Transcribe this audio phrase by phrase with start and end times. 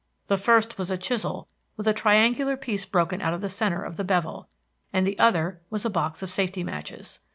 [0.25, 1.47] The first was a chisel
[1.77, 4.49] with a triangular piece broken out of the centre of the bevel,
[4.91, 7.19] and the other was a box of safety matches.